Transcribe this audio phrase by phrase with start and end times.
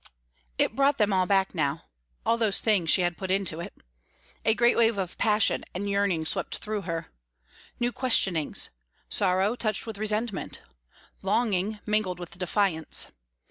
[0.57, 1.83] It brought them all back now
[2.25, 3.83] all those things she had put into it.
[4.43, 7.13] A great wave of passion and yearning swept through her;
[7.79, 8.71] new questionings,
[9.09, 10.59] sorrow touched with resentment,
[11.21, 13.11] longing mingled with defiance.